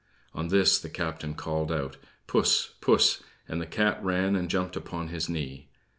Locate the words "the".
0.79-0.89, 3.61-3.67